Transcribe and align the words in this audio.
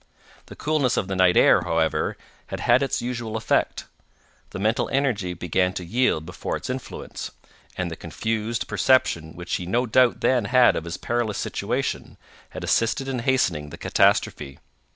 The 0.47 0.55
coolness 0.55 0.97
of 0.97 1.07
the 1.07 1.15
night 1.15 1.37
air, 1.37 1.61
however, 1.61 2.17
had 2.47 2.59
had 2.61 2.81
its 2.81 3.03
usual 3.03 3.37
effect—the 3.37 4.57
mental 4.57 4.89
energy 4.89 5.35
began 5.35 5.73
to 5.73 5.85
yield 5.85 6.25
before 6.25 6.57
its 6.57 6.71
influence—and 6.71 7.91
the 7.91 7.95
confused 7.95 8.67
perception 8.67 9.33
which 9.35 9.53
he 9.57 9.67
no 9.67 9.85
doubt 9.85 10.21
then 10.21 10.45
had 10.45 10.75
of 10.75 10.85
his 10.85 10.97
perilous 10.97 11.37
situation 11.37 12.17
had 12.49 12.63
assisted 12.63 13.07
in 13.07 13.19
hastening 13.19 13.69
the 13.69 13.77
catastrophe. 13.77 14.57